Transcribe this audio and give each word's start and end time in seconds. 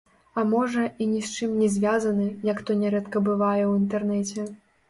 А 0.41 0.43
можа, 0.53 0.85
і 1.05 1.07
ні 1.11 1.19
з 1.27 1.35
чым 1.35 1.53
не 1.63 1.69
звязаны, 1.75 2.27
як 2.53 2.65
то 2.71 2.79
нярэдка 2.81 3.25
бывае 3.29 3.61
ў 3.67 3.71
інтэрнэце. 3.83 4.53